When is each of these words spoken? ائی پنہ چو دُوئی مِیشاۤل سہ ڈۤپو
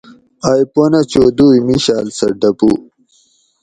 ائی 0.49 0.61
پنہ 0.73 1.01
چو 1.11 1.23
دُوئی 1.37 1.59
مِیشاۤل 1.67 2.07
سہ 2.17 2.27
ڈۤپو 2.39 2.69